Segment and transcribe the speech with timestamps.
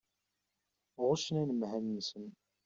[1.05, 2.25] Ɣuccen anemhal-nsen.